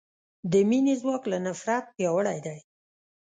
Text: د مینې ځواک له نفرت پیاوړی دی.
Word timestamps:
د 0.51 0.53
مینې 0.69 0.93
ځواک 1.01 1.23
له 1.31 1.37
نفرت 1.45 1.85
پیاوړی 1.95 2.39
دی. 2.45 2.59